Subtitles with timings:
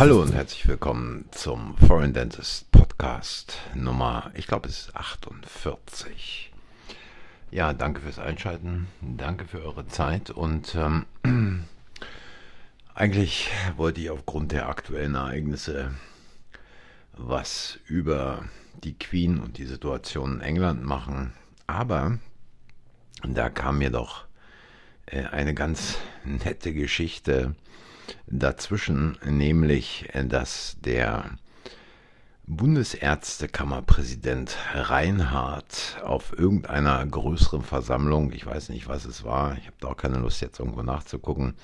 [0.00, 6.50] Hallo und herzlich willkommen zum Foreign Dentist Podcast Nummer, ich glaube es ist 48.
[7.50, 11.04] Ja, danke fürs Einschalten, danke für eure Zeit und ähm,
[12.94, 15.90] eigentlich wollte ich aufgrund der aktuellen Ereignisse
[17.12, 18.46] was über
[18.82, 21.34] die Queen und die Situation in England machen,
[21.66, 22.18] aber
[23.22, 24.24] da kam mir doch
[25.04, 27.54] äh, eine ganz nette Geschichte
[28.26, 31.30] dazwischen, nämlich äh, dass der
[32.46, 39.88] Bundesärztekammerpräsident Reinhardt auf irgendeiner größeren Versammlung, ich weiß nicht, was es war, ich habe da
[39.88, 41.54] auch keine Lust jetzt irgendwo nachzugucken,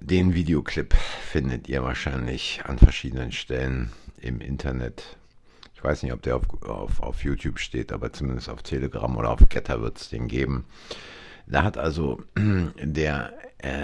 [0.00, 5.16] den Videoclip findet ihr wahrscheinlich an verschiedenen Stellen im Internet.
[5.74, 9.30] Ich weiß nicht, ob der auf, auf, auf YouTube steht, aber zumindest auf Telegram oder
[9.30, 10.64] auf Getter wird es den geben.
[11.46, 12.22] Da hat also
[12.82, 13.32] der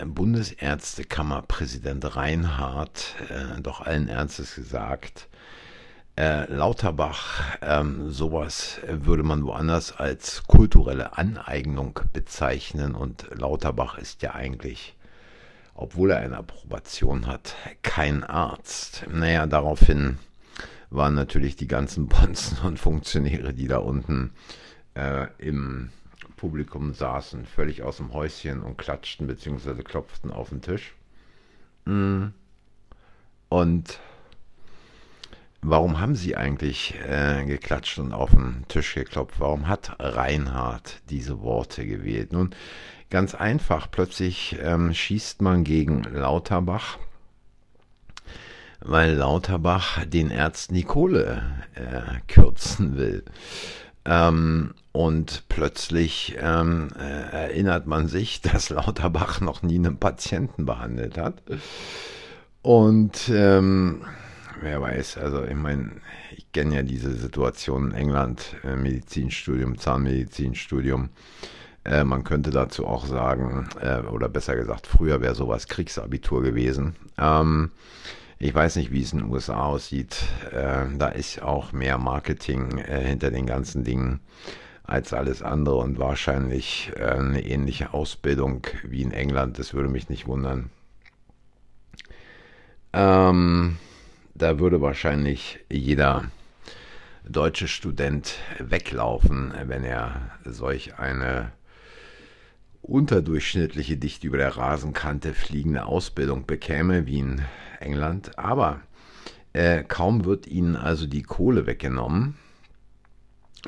[0.07, 5.29] Bundesärztekammerpräsident Reinhardt äh, doch allen Ernstes gesagt,
[6.19, 14.35] äh, Lauterbach, ähm, sowas würde man woanders als kulturelle Aneignung bezeichnen und Lauterbach ist ja
[14.35, 14.97] eigentlich,
[15.75, 19.05] obwohl er eine Approbation hat, kein Arzt.
[19.13, 20.19] Naja, daraufhin
[20.89, 24.33] waren natürlich die ganzen Bonzen und Funktionäre, die da unten
[24.95, 25.91] äh, im
[26.37, 29.83] Publikum saßen, völlig aus dem Häuschen und klatschten bzw.
[29.83, 30.95] klopften auf den Tisch.
[31.87, 32.27] Mm.
[33.49, 34.01] Und
[35.63, 39.41] warum haben sie eigentlich äh, geklatscht und auf den Tisch geklopft?
[39.41, 42.33] Warum hat Reinhard diese Worte gewählt?
[42.33, 42.55] Nun,
[43.11, 46.99] ganz einfach, plötzlich ähm, schießt man gegen Lauterbach,
[48.81, 51.43] weil Lauterbach den Ärzten die Kohle
[51.75, 53.25] äh, kürzen will.
[54.07, 61.19] Ähm, und plötzlich ähm, äh, erinnert man sich, dass Lauterbach noch nie einen Patienten behandelt
[61.19, 61.43] hat.
[62.63, 64.03] Und ähm,
[64.61, 65.91] wer weiß, also ich meine,
[66.37, 71.11] ich kenne ja diese Situation in England, äh, Medizinstudium, Zahnmedizinstudium.
[71.85, 76.97] Äh, man könnte dazu auch sagen, äh, oder besser gesagt, früher wäre sowas Kriegsabitur gewesen.
[77.19, 77.71] Ähm,
[78.39, 80.25] ich weiß nicht, wie es in den USA aussieht.
[80.53, 84.21] Äh, da ist auch mehr Marketing äh, hinter den ganzen Dingen
[84.85, 89.59] als alles andere und wahrscheinlich äh, eine ähnliche Ausbildung wie in England.
[89.59, 90.71] Das würde mich nicht wundern.
[92.93, 93.79] Ähm,
[94.35, 96.31] da würde wahrscheinlich jeder
[97.29, 101.53] deutsche Student weglaufen, wenn er solch eine
[102.87, 107.43] unterdurchschnittliche, dicht über der Rasenkante fliegende Ausbildung bekäme wie in
[107.81, 108.39] England.
[108.39, 108.81] Aber
[109.53, 112.37] äh, kaum wird ihnen also die Kohle weggenommen,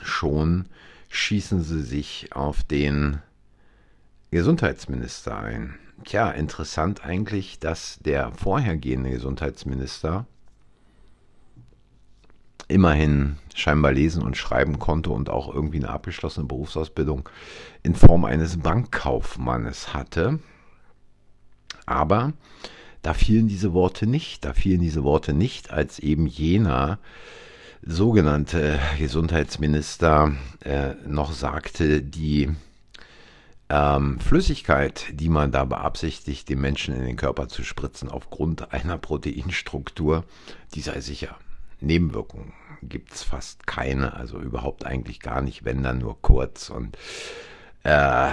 [0.02, 0.66] schon
[1.08, 3.20] schießen sie sich auf den
[4.30, 5.74] Gesundheitsminister ein.
[6.04, 10.26] Tja, interessant eigentlich, dass der vorhergehende Gesundheitsminister
[12.68, 17.28] immerhin scheinbar lesen und schreiben konnte und auch irgendwie eine abgeschlossene Berufsausbildung
[17.82, 20.38] in Form eines Bankkaufmannes hatte.
[21.86, 22.34] Aber
[23.02, 26.98] da fielen diese Worte nicht, da fielen diese Worte nicht, als eben jener
[27.82, 32.50] sogenannte Gesundheitsminister äh, noch sagte, die
[33.70, 38.98] ähm, Flüssigkeit, die man da beabsichtigt, dem Menschen in den Körper zu spritzen, aufgrund einer
[38.98, 40.24] Proteinstruktur,
[40.74, 41.36] die sei sicher.
[41.80, 42.52] Nebenwirkungen
[42.82, 46.96] gibt es fast keine, also überhaupt eigentlich gar nicht, wenn dann nur kurz und
[47.84, 48.32] äh,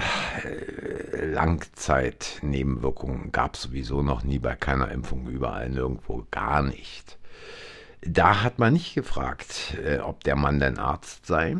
[1.33, 7.17] Langzeitnebenwirkungen gab es sowieso noch nie bei keiner Impfung, überall nirgendwo gar nicht.
[8.01, 11.57] Da hat man nicht gefragt, äh, ob der Mann denn Arzt sei.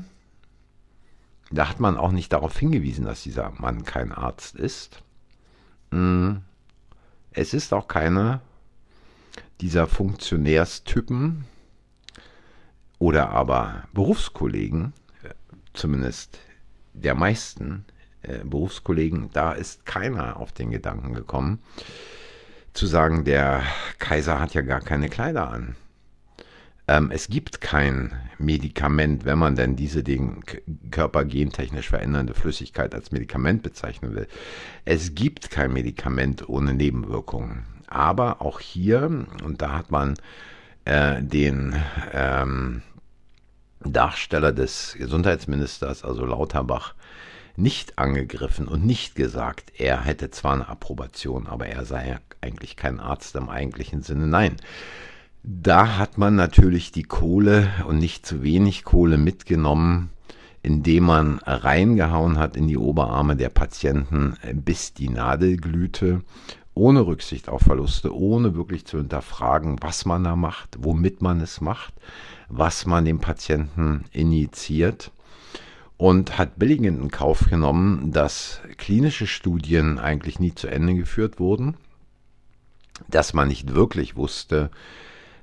[1.51, 5.03] Da hat man auch nicht darauf hingewiesen, dass dieser Mann kein Arzt ist.
[5.91, 6.41] Hm.
[7.31, 8.41] Es ist auch keiner
[9.61, 11.45] dieser Funktionärstypen,
[13.05, 14.91] oder aber Berufskollegen,
[15.73, 16.39] zumindest
[16.95, 17.85] der meisten
[18.23, 21.59] äh, Berufskollegen, da ist keiner auf den Gedanken gekommen,
[22.73, 23.61] zu sagen, der
[23.99, 25.75] Kaiser hat ja gar keine Kleider an.
[26.87, 30.41] Ähm, es gibt kein Medikament, wenn man denn diese den
[30.89, 34.27] Körper gentechnisch verändernde Flüssigkeit als Medikament bezeichnen will.
[34.83, 37.65] Es gibt kein Medikament ohne Nebenwirkungen.
[37.85, 40.15] Aber auch hier, und da hat man
[40.85, 41.75] äh, den
[42.11, 42.81] ähm,
[43.79, 46.93] Darsteller des Gesundheitsministers, also Lauterbach,
[47.57, 52.75] nicht angegriffen und nicht gesagt, er hätte zwar eine Approbation, aber er sei ja eigentlich
[52.75, 54.27] kein Arzt im eigentlichen Sinne.
[54.27, 54.57] Nein,
[55.43, 60.09] da hat man natürlich die Kohle und nicht zu wenig Kohle mitgenommen,
[60.63, 66.23] indem man reingehauen hat in die Oberarme der Patienten, bis die Nadel glühte
[66.75, 71.61] ohne Rücksicht auf Verluste, ohne wirklich zu hinterfragen, was man da macht, womit man es
[71.61, 71.93] macht,
[72.49, 75.11] was man dem Patienten injiziert
[75.97, 81.77] und hat billigend in Kauf genommen, dass klinische Studien eigentlich nie zu Ende geführt wurden,
[83.07, 84.69] dass man nicht wirklich wusste,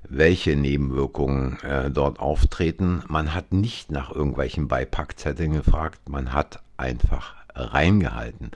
[0.09, 3.03] welche Nebenwirkungen äh, dort auftreten.
[3.09, 8.51] Man hat nicht nach irgendwelchen Beipackzetteln gefragt, man hat einfach reingehalten.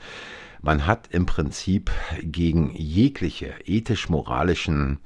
[0.67, 1.93] Man hat im Prinzip
[2.23, 4.99] gegen jegliche ethisch-moralischen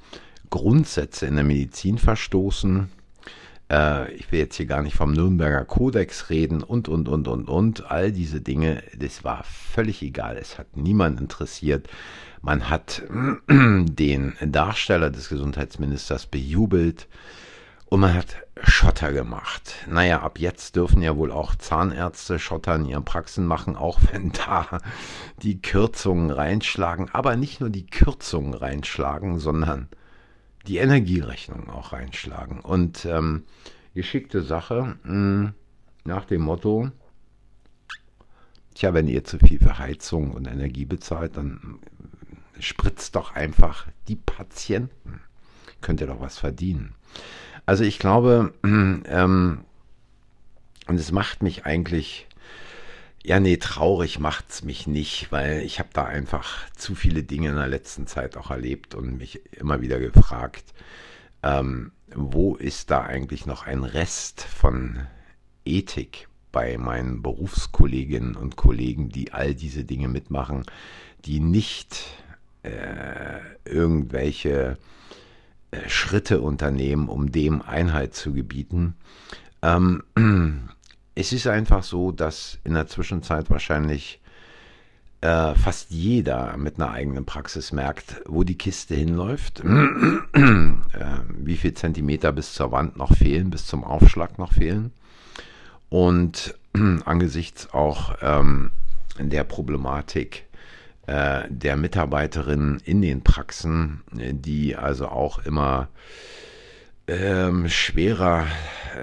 [0.49, 2.89] Grundsätze in der Medizin verstoßen.
[3.69, 7.47] Äh, ich will jetzt hier gar nicht vom Nürnberger Kodex reden und, und, und, und,
[7.47, 7.91] und.
[7.91, 10.35] All diese Dinge, das war völlig egal.
[10.37, 11.87] Es hat niemand interessiert.
[12.41, 13.03] Man hat
[13.47, 17.07] den Darsteller des Gesundheitsministers bejubelt
[17.91, 19.75] und man hat Schotter gemacht.
[19.85, 24.31] Naja, ab jetzt dürfen ja wohl auch Zahnärzte Schotter in ihren Praxen machen, auch wenn
[24.31, 24.79] da
[25.41, 27.09] die Kürzungen reinschlagen.
[27.11, 29.89] Aber nicht nur die Kürzungen reinschlagen, sondern
[30.67, 32.61] die Energierechnung auch reinschlagen.
[32.61, 33.43] Und ähm,
[33.93, 35.53] geschickte Sache mh, hm,
[36.05, 36.91] nach dem Motto,
[38.73, 41.79] tja, wenn ihr zu viel für Heizung und Energie bezahlt, dann
[42.57, 45.19] spritzt doch einfach die Patienten.
[45.81, 46.95] Könnt ihr doch was verdienen.
[47.71, 49.63] Also ich glaube, ähm,
[50.87, 52.27] und es macht mich eigentlich,
[53.23, 57.47] ja nee, traurig macht es mich nicht, weil ich habe da einfach zu viele Dinge
[57.47, 60.65] in der letzten Zeit auch erlebt und mich immer wieder gefragt,
[61.43, 65.07] ähm, wo ist da eigentlich noch ein Rest von
[65.63, 70.65] Ethik bei meinen Berufskolleginnen und Kollegen, die all diese Dinge mitmachen,
[71.23, 72.03] die nicht
[72.63, 74.77] äh, irgendwelche
[75.87, 78.95] Schritte unternehmen, um dem Einheit zu gebieten.
[79.61, 80.03] Ähm,
[81.15, 84.19] es ist einfach so, dass in der Zwischenzeit wahrscheinlich
[85.21, 89.59] äh, fast jeder mit einer eigenen Praxis merkt, wo die Kiste hinläuft,
[90.33, 90.71] äh,
[91.29, 94.91] wie viel Zentimeter bis zur Wand noch fehlen, bis zum Aufschlag noch fehlen.
[95.89, 96.55] Und
[97.05, 98.71] angesichts auch ähm,
[99.19, 100.45] der Problematik
[101.11, 105.89] äh, der Mitarbeiterinnen in den Praxen, die also auch immer
[107.05, 108.47] ähm, schwerer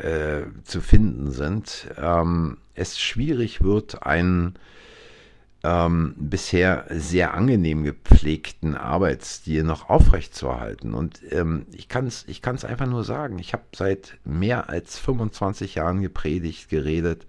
[0.02, 4.54] äh, zu finden sind, ähm, es schwierig wird, einen
[5.64, 10.94] ähm, bisher sehr angenehm gepflegten Arbeitsstil noch aufrechtzuerhalten.
[10.94, 14.98] Und ähm, ich kann es ich kann's einfach nur sagen, ich habe seit mehr als
[14.98, 17.26] 25 Jahren gepredigt, geredet,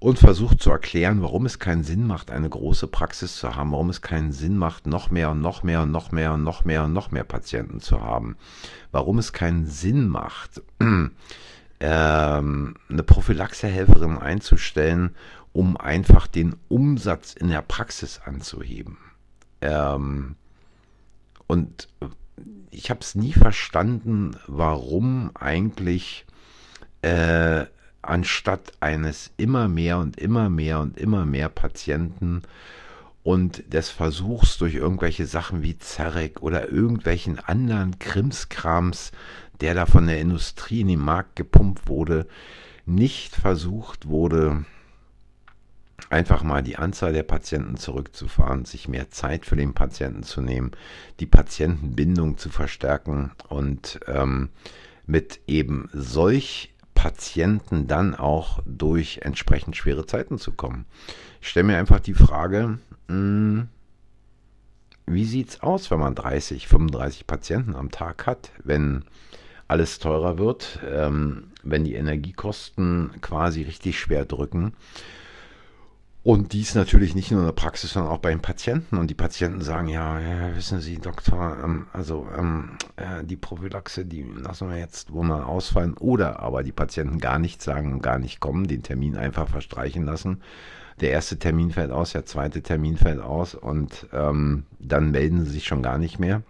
[0.00, 3.90] und versucht zu erklären, warum es keinen Sinn macht, eine große Praxis zu haben, warum
[3.90, 6.84] es keinen Sinn macht, noch mehr und noch mehr und noch mehr und noch mehr
[6.84, 8.36] und noch mehr Patienten zu haben,
[8.92, 10.62] warum es keinen Sinn macht,
[11.80, 15.16] ähm, eine Prophylaxehelferin einzustellen,
[15.52, 18.98] um einfach den Umsatz in der Praxis anzuheben.
[19.60, 20.36] Ähm,
[21.48, 21.88] und
[22.70, 26.26] ich habe es nie verstanden, warum eigentlich
[27.02, 27.66] äh,
[28.08, 32.42] anstatt eines immer mehr und immer mehr und immer mehr Patienten
[33.22, 39.12] und des Versuchs durch irgendwelche Sachen wie Zarek oder irgendwelchen anderen Krimskrams,
[39.60, 42.26] der da von der Industrie in den Markt gepumpt wurde,
[42.86, 44.64] nicht versucht wurde,
[46.10, 50.70] einfach mal die Anzahl der Patienten zurückzufahren, sich mehr Zeit für den Patienten zu nehmen,
[51.20, 54.48] die Patientenbindung zu verstärken und ähm,
[55.06, 60.84] mit eben solch Patienten dann auch durch entsprechend schwere Zeiten zu kommen.
[61.40, 63.68] Ich stelle mir einfach die Frage, hm,
[65.06, 69.04] wie sieht es aus, wenn man 30, 35 Patienten am Tag hat, wenn
[69.68, 74.72] alles teurer wird, ähm, wenn die Energiekosten quasi richtig schwer drücken
[76.28, 78.98] und dies natürlich nicht nur in der Praxis, sondern auch bei den Patienten.
[78.98, 84.04] Und die Patienten sagen, ja, ja wissen Sie, Doktor, ähm, also ähm, äh, die Prophylaxe,
[84.04, 85.94] die lassen wir jetzt wohl mal ausfallen.
[85.94, 90.04] Oder aber die Patienten gar nichts sagen und gar nicht kommen, den Termin einfach verstreichen
[90.04, 90.42] lassen.
[91.00, 95.52] Der erste Termin fällt aus, der zweite Termin fällt aus und ähm, dann melden sie
[95.52, 96.42] sich schon gar nicht mehr.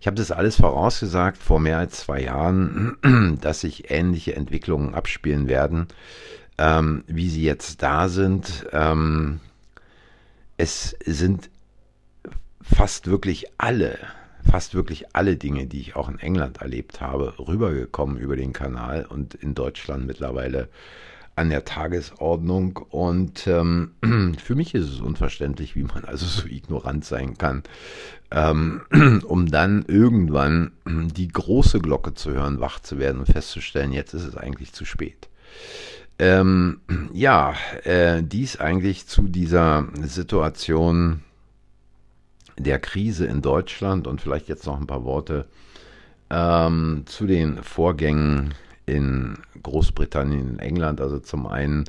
[0.00, 2.96] Ich habe das alles vorausgesagt vor mehr als zwei Jahren,
[3.42, 5.88] dass sich ähnliche Entwicklungen abspielen werden
[6.58, 8.66] ähm, wie sie jetzt da sind.
[8.72, 9.40] Ähm,
[10.56, 11.50] es sind
[12.62, 13.98] fast wirklich alle,
[14.48, 19.04] fast wirklich alle Dinge, die ich auch in England erlebt habe, rübergekommen über den Kanal
[19.04, 20.68] und in Deutschland mittlerweile
[21.36, 22.78] an der Tagesordnung.
[22.90, 23.92] Und ähm,
[24.42, 27.62] für mich ist es unverständlich, wie man also so ignorant sein kann,
[28.30, 28.82] ähm,
[29.26, 34.24] um dann irgendwann die große Glocke zu hören, wach zu werden und festzustellen, jetzt ist
[34.24, 35.28] es eigentlich zu spät.
[36.18, 36.80] Ähm,
[37.12, 41.22] ja, äh, dies eigentlich zu dieser Situation
[42.56, 45.46] der Krise in Deutschland und vielleicht jetzt noch ein paar Worte
[46.30, 48.54] ähm, zu den Vorgängen
[48.86, 51.00] in Großbritannien, in England.
[51.00, 51.84] Also zum einen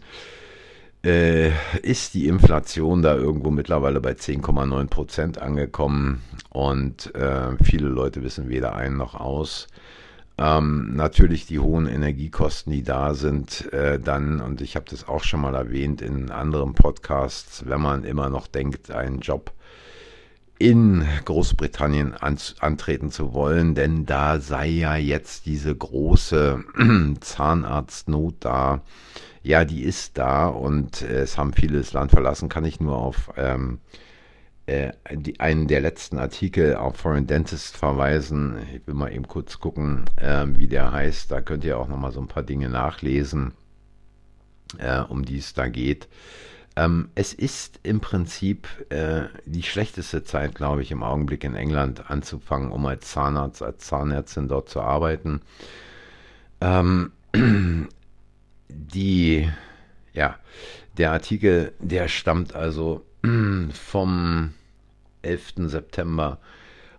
[1.03, 1.51] äh,
[1.81, 8.49] ist die Inflation da irgendwo mittlerweile bei 10,9 Prozent angekommen und äh, viele Leute wissen
[8.49, 9.67] weder ein noch aus.
[10.37, 15.23] Ähm, natürlich die hohen Energiekosten, die da sind, äh, dann, und ich habe das auch
[15.23, 19.53] schon mal erwähnt in anderen Podcasts, wenn man immer noch denkt, einen Job
[20.57, 26.63] in Großbritannien an, antreten zu wollen, denn da sei ja jetzt diese große
[27.19, 28.81] Zahnarztnot da.
[29.43, 32.97] Ja, die ist da und äh, es haben viele das Land verlassen, kann ich nur
[32.97, 33.79] auf ähm,
[34.67, 38.57] äh, die, einen der letzten Artikel auf Foreign Dentist verweisen.
[38.73, 41.31] Ich will mal eben kurz gucken, äh, wie der heißt.
[41.31, 43.53] Da könnt ihr auch nochmal so ein paar Dinge nachlesen,
[44.79, 46.07] äh, um die es da geht.
[46.75, 52.09] Ähm, es ist im Prinzip äh, die schlechteste Zeit, glaube ich, im Augenblick in England
[52.09, 55.41] anzufangen, um als Zahnarzt, als Zahnärztin dort zu arbeiten.
[56.59, 57.11] Ähm,
[58.67, 59.49] die,
[60.13, 60.35] ja,
[60.97, 63.04] der Artikel, der stammt also
[63.73, 64.53] vom
[65.21, 65.53] 11.
[65.67, 66.39] September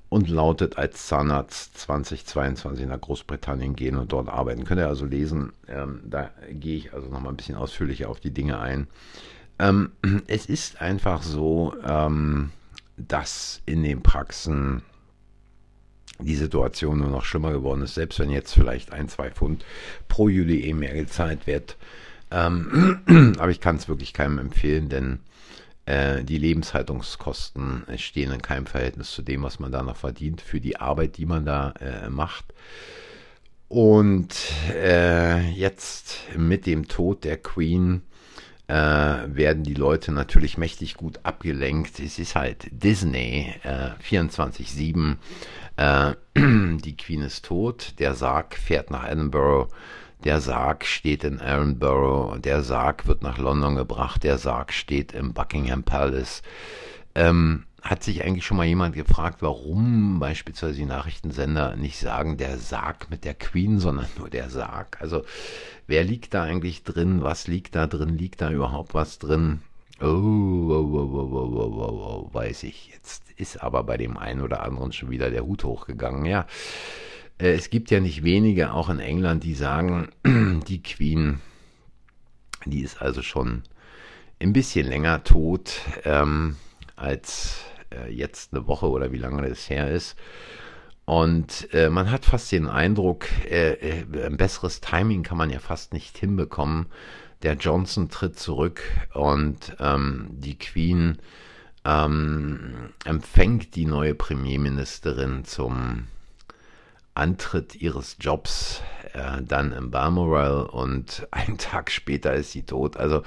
[0.09, 4.64] und lautet als Zahnarzt 2022 nach Großbritannien gehen und dort arbeiten.
[4.64, 5.52] Könnt ihr also lesen.
[5.68, 8.87] Ähm, da gehe ich also nochmal ein bisschen ausführlicher auf die Dinge ein.
[9.59, 9.92] Ähm,
[10.26, 12.50] es ist einfach so, ähm,
[12.97, 14.83] dass in den Praxen
[16.18, 19.64] die Situation nur noch schlimmer geworden ist, selbst wenn jetzt vielleicht ein, zwei Pfund
[20.09, 21.76] pro Juli eh mehr gezahlt wird.
[22.30, 23.00] Ähm,
[23.38, 25.21] aber ich kann es wirklich keinem empfehlen, denn
[25.86, 30.60] äh, die Lebenshaltungskosten stehen in keinem Verhältnis zu dem, was man da noch verdient für
[30.60, 32.52] die Arbeit, die man da äh, macht.
[33.68, 34.34] Und
[34.72, 38.02] äh, jetzt mit dem Tod der Queen
[38.68, 42.00] äh, werden die Leute natürlich mächtig gut abgelenkt.
[42.00, 45.16] Es ist halt Disney äh, 24-7.
[45.76, 49.72] Äh, die Queen ist tot, der Sarg fährt nach Edinburgh,
[50.25, 55.32] der Sarg steht in Edinburgh, der Sarg wird nach London gebracht, der Sarg steht im
[55.32, 56.42] Buckingham Palace.
[57.14, 62.58] Ähm, hat sich eigentlich schon mal jemand gefragt, warum beispielsweise die Nachrichtensender nicht sagen, der
[62.58, 65.00] Sarg mit der Queen, sondern nur der Sarg?
[65.00, 65.25] Also,
[65.87, 67.23] wer liegt da eigentlich drin?
[67.23, 68.18] Was liegt da drin?
[68.18, 69.61] Liegt da überhaupt was drin?
[70.00, 72.90] Oh, oh, oh, oh, oh, oh, oh, oh weiß ich.
[72.92, 76.26] Jetzt ist aber bei dem einen oder anderen schon wieder der Hut hochgegangen.
[76.26, 76.44] Ja, äh,
[77.38, 81.40] es gibt ja nicht wenige, auch in England, die sagen, die Queen,
[82.64, 83.62] die ist also schon
[84.40, 86.56] ein bisschen länger tot ähm,
[86.94, 90.16] als äh, jetzt eine Woche oder wie lange das her ist.
[91.04, 95.60] Und äh, man hat fast den Eindruck, äh, äh, ein besseres Timing kann man ja
[95.60, 96.86] fast nicht hinbekommen.
[97.42, 98.82] Der Johnson tritt zurück
[99.14, 101.18] und ähm, die Queen
[101.84, 106.08] ähm, empfängt die neue Premierministerin zum
[107.16, 108.82] Antritt ihres Jobs
[109.12, 112.96] äh, dann im Balmoral und einen Tag später ist sie tot.
[112.96, 113.23] Also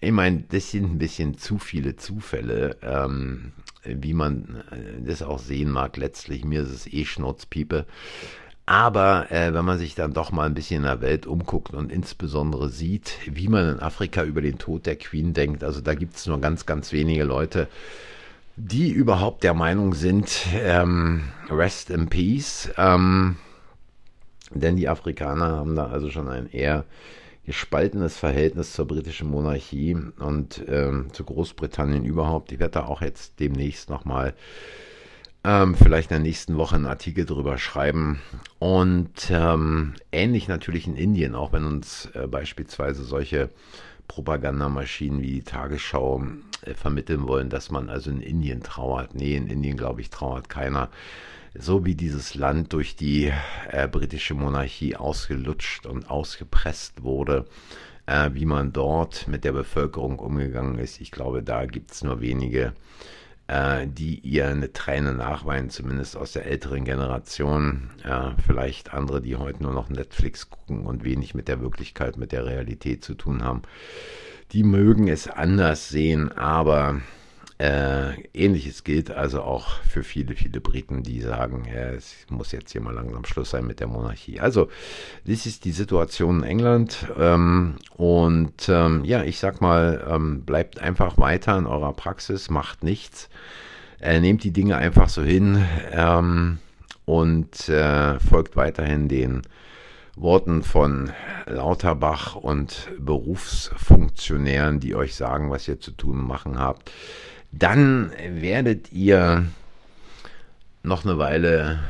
[0.00, 2.76] ich meine, das sind ein bisschen zu viele Zufälle.
[2.82, 3.52] Ähm,
[3.84, 7.86] wie man äh, das auch sehen mag, letztlich mir ist es eh Schnurzpiepe.
[8.66, 11.90] Aber äh, wenn man sich dann doch mal ein bisschen in der Welt umguckt und
[11.90, 16.16] insbesondere sieht, wie man in Afrika über den Tod der Queen denkt, also da gibt
[16.16, 17.68] es nur ganz, ganz wenige Leute,
[18.58, 22.70] die überhaupt der Meinung sind, ähm, rest in peace.
[22.76, 23.36] Ähm,
[24.50, 26.84] denn die Afrikaner haben da also schon ein eher
[27.46, 32.52] gespaltenes Verhältnis zur britischen Monarchie und ähm, zu Großbritannien überhaupt.
[32.52, 34.34] Ich werde da auch jetzt demnächst nochmal
[35.44, 38.20] ähm, vielleicht in der nächsten Woche einen Artikel drüber schreiben.
[38.58, 43.50] Und ähm, ähnlich natürlich in Indien, auch wenn uns äh, beispielsweise solche
[44.08, 46.22] Propagandamaschinen wie die Tagesschau
[46.62, 49.14] äh, vermitteln wollen, dass man also in Indien trauert.
[49.14, 50.90] Nee, in Indien, glaube ich, trauert keiner
[51.54, 53.32] so wie dieses Land durch die
[53.70, 57.46] äh, britische Monarchie ausgelutscht und ausgepresst wurde,
[58.06, 61.00] äh, wie man dort mit der Bevölkerung umgegangen ist.
[61.00, 62.72] Ich glaube, da gibt es nur wenige,
[63.48, 67.90] äh, die ihr eine Träne nachweinen, zumindest aus der älteren Generation.
[68.46, 72.46] vielleicht andere, die heute nur noch Netflix gucken und wenig mit der Wirklichkeit, mit der
[72.46, 73.62] Realität zu tun haben.
[74.52, 77.00] Die mögen es anders sehen, aber
[77.58, 82.70] äh, Ähnliches gilt also auch für viele, viele Briten, die sagen, ja, es muss jetzt
[82.70, 84.38] hier mal langsam Schluss sein mit der Monarchie.
[84.38, 84.68] Also,
[85.26, 87.08] das ist die Situation in England.
[87.18, 92.84] Ähm, und ähm, ja, ich sag mal, ähm, bleibt einfach weiter in eurer Praxis, macht
[92.84, 93.28] nichts,
[94.00, 96.58] äh, nehmt die Dinge einfach so hin ähm,
[97.06, 99.42] und äh, folgt weiterhin den
[100.14, 101.10] Worten von
[101.46, 106.92] Lauterbach und Berufsfunktionären, die euch sagen, was ihr zu tun machen habt
[107.52, 109.46] dann werdet ihr
[110.82, 111.80] noch eine Weile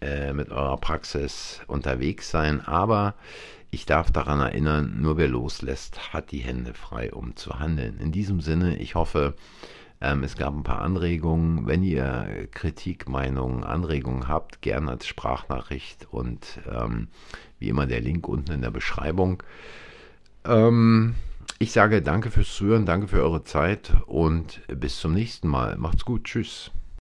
[0.00, 3.14] äh, mit eurer Praxis unterwegs sein, aber
[3.70, 7.98] ich darf daran erinnern, nur wer loslässt, hat die Hände frei, um zu handeln.
[7.98, 9.34] In diesem Sinne, ich hoffe,
[10.00, 11.66] ähm, es gab ein paar Anregungen.
[11.66, 17.08] Wenn ihr Kritik, Meinungen, Anregungen habt, gerne als Sprachnachricht und ähm,
[17.58, 19.42] wie immer der Link unten in der Beschreibung.
[20.44, 21.14] Ähm,
[21.58, 25.76] ich sage danke fürs Zuhören, danke für eure Zeit und bis zum nächsten Mal.
[25.76, 26.70] Macht's gut, tschüss.